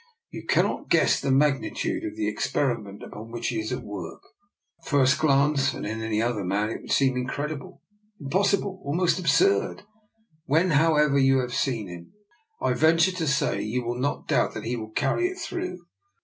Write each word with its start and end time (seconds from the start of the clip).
You 0.31 0.47
cannot 0.47 0.89
guess 0.89 1.21
the 1.21 1.29
magnitude 1.29 2.03
of 2.05 2.15
the 2.17 2.27
ex 2.27 2.51
periment 2.51 3.05
upon 3.05 3.29
which 3.29 3.49
he 3.49 3.59
is 3.59 3.71
at 3.71 3.83
work. 3.83 4.23
At 4.81 4.87
first 4.89 5.19
glance, 5.19 5.75
and 5.75 5.85
in 5.85 6.01
any 6.01 6.19
other 6.23 6.43
man, 6.43 6.71
it 6.71 6.81
would 6.81 6.91
seem 6.91 7.15
incredible, 7.15 7.83
impossible, 8.19 8.81
almost 8.83 9.19
absurd. 9.19 9.83
When, 10.45 10.71
however, 10.71 11.19
you 11.19 11.37
have 11.41 11.53
seen 11.53 11.87
him, 11.87 12.13
I 12.59 12.73
venture 12.73 13.11
to 13.11 13.27
say 13.27 13.61
you 13.61 13.83
will 13.85 13.99
not 13.99 14.27
doubt 14.27 14.55
that 14.55 14.63
he 14.65 14.75
will 14.75 14.89
carry 14.89 15.27
it 15.27 15.37
through. 15.37 15.85